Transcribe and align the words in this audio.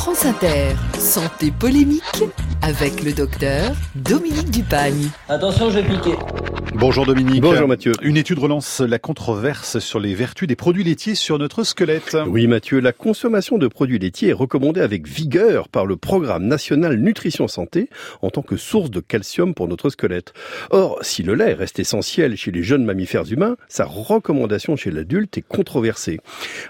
France 0.00 0.24
Inter, 0.24 0.76
santé 0.98 1.50
polémique 1.50 2.24
avec 2.62 3.02
le 3.04 3.12
docteur 3.12 3.72
Dominique 3.94 4.50
Dupagne. 4.50 5.10
Attention, 5.28 5.68
je 5.68 5.80
vais 5.80 5.88
piquer. 5.90 6.16
Bonjour 6.80 7.04
Dominique. 7.04 7.42
Bonjour 7.42 7.68
Mathieu. 7.68 7.92
Une 8.00 8.16
étude 8.16 8.38
relance 8.38 8.80
la 8.80 8.98
controverse 8.98 9.80
sur 9.80 10.00
les 10.00 10.14
vertus 10.14 10.48
des 10.48 10.56
produits 10.56 10.82
laitiers 10.82 11.14
sur 11.14 11.38
notre 11.38 11.62
squelette. 11.62 12.16
Oui 12.26 12.46
Mathieu, 12.46 12.80
la 12.80 12.94
consommation 12.94 13.58
de 13.58 13.68
produits 13.68 13.98
laitiers 13.98 14.30
est 14.30 14.32
recommandée 14.32 14.80
avec 14.80 15.06
vigueur 15.06 15.68
par 15.68 15.84
le 15.84 15.98
Programme 15.98 16.46
national 16.46 16.96
nutrition 16.96 17.48
santé 17.48 17.90
en 18.22 18.30
tant 18.30 18.40
que 18.40 18.56
source 18.56 18.90
de 18.90 19.00
calcium 19.00 19.52
pour 19.52 19.68
notre 19.68 19.90
squelette. 19.90 20.32
Or, 20.70 20.98
si 21.02 21.22
le 21.22 21.34
lait 21.34 21.52
reste 21.52 21.78
essentiel 21.78 22.34
chez 22.38 22.50
les 22.50 22.62
jeunes 22.62 22.86
mammifères 22.86 23.30
humains, 23.30 23.56
sa 23.68 23.84
recommandation 23.84 24.74
chez 24.74 24.90
l'adulte 24.90 25.36
est 25.36 25.46
controversée. 25.46 26.18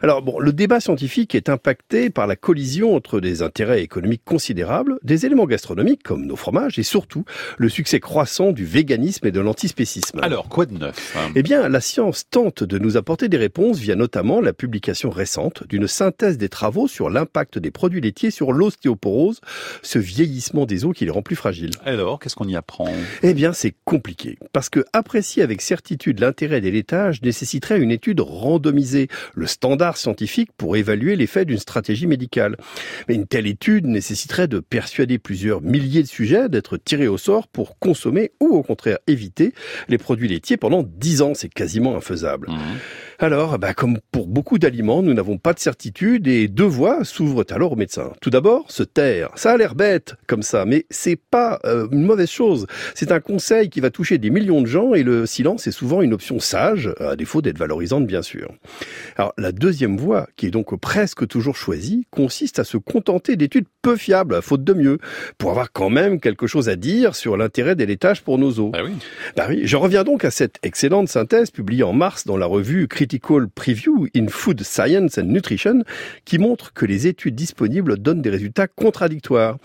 Alors 0.02 0.22
bon, 0.22 0.40
le 0.40 0.52
débat 0.52 0.80
scientifique 0.80 1.36
est 1.36 1.48
impacté 1.48 2.10
par 2.10 2.26
la 2.26 2.34
collision 2.34 2.96
entre 2.96 3.20
des 3.20 3.42
intérêts 3.42 3.84
économiques 3.84 4.24
considérables, 4.24 4.98
des 5.04 5.24
éléments 5.24 5.46
gastronomiques 5.46 6.02
comme 6.02 6.26
nos 6.26 6.34
fromages 6.34 6.80
et 6.80 6.82
surtout 6.82 7.24
le 7.58 7.68
succès 7.68 8.00
croissant 8.00 8.50
du 8.50 8.64
véganisme 8.64 9.28
et 9.28 9.30
de 9.30 9.38
l'antispécisme. 9.38 9.99
Alors, 10.22 10.48
quoi 10.48 10.66
de 10.66 10.76
neuf 10.76 11.16
Eh 11.34 11.42
bien, 11.42 11.68
la 11.68 11.80
science 11.80 12.28
tente 12.28 12.64
de 12.64 12.78
nous 12.78 12.96
apporter 12.96 13.28
des 13.28 13.36
réponses 13.36 13.78
via 13.78 13.94
notamment 13.94 14.40
la 14.40 14.52
publication 14.52 15.10
récente 15.10 15.64
d'une 15.68 15.86
synthèse 15.86 16.38
des 16.38 16.48
travaux 16.48 16.88
sur 16.88 17.10
l'impact 17.10 17.58
des 17.58 17.70
produits 17.70 18.00
laitiers 18.00 18.30
sur 18.30 18.52
l'ostéoporose, 18.52 19.40
ce 19.82 19.98
vieillissement 19.98 20.66
des 20.66 20.84
os 20.84 20.94
qui 20.94 21.04
les 21.04 21.10
rend 21.10 21.22
plus 21.22 21.36
fragiles. 21.36 21.72
Alors, 21.84 22.18
qu'est-ce 22.18 22.36
qu'on 22.36 22.48
y 22.48 22.56
apprend? 22.56 22.88
Eh 23.22 23.34
bien, 23.34 23.52
c'est 23.52 23.74
compliqué. 23.84 24.38
Parce 24.52 24.68
que 24.68 24.84
apprécier 24.92 25.42
avec 25.42 25.62
certitude 25.62 26.20
l'intérêt 26.20 26.60
des 26.60 26.70
laitages 26.70 27.22
nécessiterait 27.22 27.80
une 27.80 27.90
étude 27.90 28.20
randomisée, 28.20 29.08
le 29.34 29.46
standard 29.46 29.96
scientifique 29.96 30.50
pour 30.56 30.76
évaluer 30.76 31.16
l'effet 31.16 31.44
d'une 31.44 31.58
stratégie 31.58 32.06
médicale. 32.06 32.56
Mais 33.08 33.14
une 33.14 33.26
telle 33.26 33.46
étude 33.46 33.86
nécessiterait 33.86 34.48
de 34.48 34.60
persuader 34.60 35.18
plusieurs 35.18 35.60
milliers 35.62 36.02
de 36.02 36.08
sujets 36.08 36.48
d'être 36.48 36.76
tirés 36.76 37.08
au 37.08 37.18
sort 37.18 37.48
pour 37.48 37.78
consommer 37.78 38.32
ou 38.40 38.48
au 38.48 38.62
contraire 38.62 38.98
éviter 39.06 39.52
les 39.90 39.98
produits 39.98 40.28
laitiers 40.28 40.56
pendant 40.56 40.82
10 40.82 41.22
ans. 41.22 41.32
C'est 41.34 41.52
quasiment 41.52 41.96
infaisable. 41.96 42.48
Mmh. 42.48 42.58
Alors, 43.22 43.58
bah, 43.58 43.74
comme 43.74 43.98
pour 44.12 44.26
beaucoup 44.26 44.58
d'aliments, 44.58 45.02
nous 45.02 45.12
n'avons 45.12 45.36
pas 45.36 45.52
de 45.52 45.58
certitude 45.58 46.26
et 46.26 46.48
deux 46.48 46.64
voies 46.64 47.04
s'ouvrent 47.04 47.44
alors 47.50 47.72
aux 47.72 47.76
médecins. 47.76 48.12
Tout 48.22 48.30
d'abord, 48.30 48.70
se 48.70 48.82
taire. 48.82 49.28
Ça 49.34 49.52
a 49.52 49.56
l'air 49.58 49.74
bête 49.74 50.14
comme 50.26 50.42
ça, 50.42 50.64
mais 50.64 50.86
c'est 50.88 51.16
pas 51.16 51.60
euh, 51.66 51.86
une 51.92 52.04
mauvaise 52.04 52.30
chose. 52.30 52.66
C'est 52.94 53.12
un 53.12 53.20
conseil 53.20 53.68
qui 53.68 53.80
va 53.80 53.90
toucher 53.90 54.16
des 54.16 54.30
millions 54.30 54.62
de 54.62 54.66
gens 54.66 54.94
et 54.94 55.02
le 55.02 55.26
silence 55.26 55.66
est 55.66 55.72
souvent 55.72 56.00
une 56.00 56.14
option 56.14 56.40
sage, 56.40 56.94
à 56.98 57.14
défaut 57.14 57.42
d'être 57.42 57.58
valorisante 57.58 58.06
bien 58.06 58.22
sûr. 58.22 58.54
Alors, 59.16 59.34
la 59.36 59.52
deuxième 59.52 59.98
voie, 59.98 60.26
qui 60.36 60.46
est 60.46 60.50
donc 60.50 60.74
presque 60.80 61.26
toujours 61.28 61.56
choisie, 61.56 62.06
consiste 62.10 62.58
à 62.58 62.64
se 62.64 62.78
contenter 62.78 63.36
d'études 63.36 63.66
peu 63.82 63.96
fiables, 63.96 64.34
à 64.34 64.42
faute 64.42 64.64
de 64.64 64.72
mieux, 64.72 64.98
pour 65.38 65.50
avoir 65.50 65.72
quand 65.72 65.90
même 65.90 66.20
quelque 66.20 66.46
chose 66.46 66.68
à 66.68 66.76
dire 66.76 67.14
sur 67.14 67.36
l'intérêt 67.36 67.76
des 67.76 67.86
laitages 67.86 68.22
pour 68.22 68.38
nos 68.38 68.60
os. 68.60 68.70
Bah 68.70 68.80
oui. 68.84 68.92
Bah 69.36 69.46
oui, 69.48 69.62
je 69.64 69.76
reviens 69.76 70.04
donc 70.04 70.24
à 70.24 70.30
cette 70.30 70.58
excellente 70.62 71.08
synthèse 71.08 71.50
publiée 71.50 71.82
en 71.82 71.92
mars 71.92 72.26
dans 72.26 72.36
la 72.36 72.46
revue 72.46 72.88
Critical 72.88 73.48
Preview 73.48 74.08
in 74.14 74.26
Food 74.28 74.62
Science 74.62 75.18
and 75.18 75.24
Nutrition 75.24 75.82
qui 76.24 76.38
montre 76.38 76.72
que 76.72 76.86
les 76.86 77.06
études 77.06 77.34
disponibles 77.34 77.98
donnent 77.98 78.22
des 78.22 78.30
résultats 78.30 78.66
contradictoires. 78.66 79.58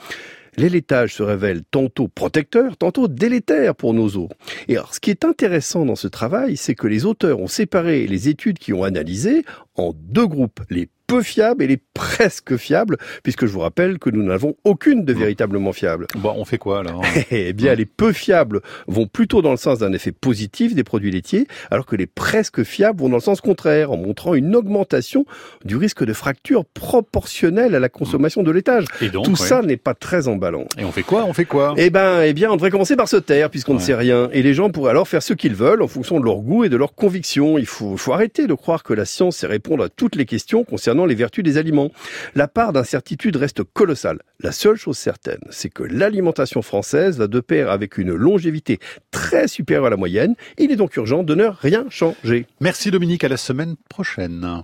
Les 0.57 0.69
laitages 0.69 1.15
se 1.15 1.23
révèlent 1.23 1.63
tantôt 1.69 2.07
protecteurs, 2.07 2.77
tantôt 2.77 3.09
délétères 3.09 3.75
pour 3.75 3.93
nos 3.93 4.15
os. 4.15 4.29
Et 4.69 4.77
alors, 4.77 4.93
ce 4.93 5.01
qui 5.01 5.09
est 5.09 5.25
intéressant 5.25 5.85
dans 5.85 5.97
ce 5.97 6.07
travail, 6.07 6.55
c'est 6.55 6.75
que 6.75 6.87
les 6.87 7.05
auteurs 7.05 7.41
ont 7.41 7.47
séparé 7.47 8.07
les 8.07 8.29
études 8.29 8.57
qui 8.57 8.71
ont 8.71 8.83
analysé 8.83 9.43
en 9.75 9.93
deux 9.93 10.27
groupes, 10.27 10.61
les 10.69 10.87
peu 11.07 11.21
fiables 11.21 11.63
et 11.63 11.67
les 11.67 11.79
presque 11.93 12.57
fiables, 12.57 12.97
puisque 13.23 13.45
je 13.45 13.51
vous 13.51 13.59
rappelle 13.59 13.99
que 13.99 14.09
nous 14.09 14.23
n'avons 14.23 14.55
aucune 14.63 15.05
de 15.05 15.13
véritablement 15.13 15.73
fiable. 15.73 16.07
Bon, 16.15 16.33
on 16.37 16.45
fait 16.45 16.57
quoi 16.57 16.79
alors 16.79 17.01
Eh 17.31 17.53
bien, 17.53 17.75
les 17.75 17.85
peu 17.85 18.11
fiables 18.11 18.61
vont 18.87 19.07
plutôt 19.07 19.41
dans 19.41 19.51
le 19.51 19.57
sens 19.57 19.79
d'un 19.79 19.93
effet 19.93 20.11
positif 20.11 20.75
des 20.75 20.83
produits 20.83 21.11
laitiers, 21.11 21.47
alors 21.71 21.85
que 21.85 21.95
les 21.95 22.07
presque 22.07 22.63
fiables 22.63 22.99
vont 23.01 23.09
dans 23.09 23.17
le 23.17 23.21
sens 23.21 23.41
contraire, 23.41 23.91
en 23.91 23.97
montrant 23.97 24.33
une 24.33 24.55
augmentation 24.55 25.25
du 25.63 25.75
risque 25.75 26.03
de 26.03 26.13
fracture 26.13 26.65
proportionnelle 26.65 27.75
à 27.75 27.79
la 27.79 27.89
consommation 27.89 28.43
de 28.43 28.51
laitage. 28.51 28.85
Et 29.01 29.09
donc, 29.09 29.25
Tout 29.25 29.31
ouais. 29.31 29.37
ça 29.37 29.61
n'est 29.61 29.77
pas 29.77 29.93
très 29.93 30.27
emballant. 30.27 30.65
Et 30.77 30.85
on 30.85 30.91
fait 30.91 31.03
quoi 31.03 31.25
On 31.25 31.33
fait 31.33 31.45
quoi? 31.45 31.73
Eh 31.77 31.89
ben, 31.89 32.21
eh 32.21 32.33
bien, 32.33 32.51
on 32.51 32.55
devrait 32.55 32.71
commencer 32.71 32.95
par 32.95 33.07
se 33.07 33.17
taire, 33.17 33.49
puisqu'on 33.49 33.75
ne 33.75 33.79
sait 33.79 33.95
rien. 33.95 34.29
Et 34.31 34.41
les 34.41 34.53
gens 34.53 34.69
pourraient 34.69 34.91
alors 34.91 35.07
faire 35.07 35.23
ce 35.23 35.33
qu'ils 35.33 35.55
veulent 35.55 35.81
en 35.81 35.87
fonction 35.87 36.19
de 36.19 36.25
leur 36.25 36.37
goût 36.41 36.63
et 36.63 36.69
de 36.69 36.77
leurs 36.77 36.95
convictions. 36.95 37.57
Il 37.57 37.65
faut, 37.65 37.97
faut 37.97 38.13
arrêter 38.13 38.47
de 38.47 38.53
croire 38.53 38.83
que 38.83 38.93
la 38.93 39.05
science 39.05 39.37
sait 39.37 39.47
répondre 39.47 39.83
à 39.83 39.89
toutes 39.89 40.15
les 40.15 40.25
questions 40.25 40.63
les 41.03 41.15
vertus 41.15 41.43
des 41.43 41.57
aliments. 41.57 41.91
La 42.35 42.47
part 42.47 42.71
d'incertitude 42.71 43.35
reste 43.35 43.63
colossale. 43.63 44.19
La 44.39 44.53
seule 44.53 44.77
chose 44.77 44.97
certaine, 44.97 45.41
c'est 45.49 45.69
que 45.69 45.83
l'alimentation 45.83 46.61
française 46.61 47.17
va 47.17 47.27
de 47.27 47.39
pair 47.41 47.69
avec 47.69 47.97
une 47.97 48.13
longévité 48.13 48.79
très 49.11 49.49
supérieure 49.49 49.87
à 49.87 49.89
la 49.89 49.97
moyenne. 49.97 50.35
Il 50.57 50.71
est 50.71 50.77
donc 50.77 50.95
urgent 50.95 51.23
de 51.23 51.35
ne 51.35 51.45
rien 51.47 51.85
changer. 51.89 52.45
Merci 52.61 52.91
Dominique, 52.91 53.25
à 53.25 53.27
la 53.27 53.37
semaine 53.37 53.75
prochaine. 53.89 54.63